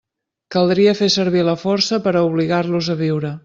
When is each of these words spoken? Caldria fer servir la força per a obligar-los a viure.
Caldria 0.55 0.93
fer 1.01 1.11
servir 1.17 1.45
la 1.49 1.55
força 1.67 2.01
per 2.07 2.17
a 2.17 2.27
obligar-los 2.33 2.93
a 2.97 3.01
viure. 3.07 3.37